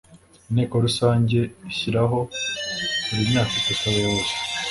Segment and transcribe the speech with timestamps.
[0.49, 1.37] Inteko Rusange
[1.71, 2.19] ishyiraho
[3.07, 4.33] buri myaka itatu abayobozi